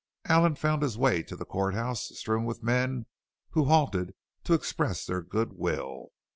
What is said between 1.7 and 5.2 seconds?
house strewn with men who halted him to express